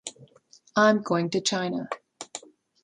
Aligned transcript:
I’m 0.75 1.03
going 1.03 1.29
to 1.29 1.41
China. 1.41 1.87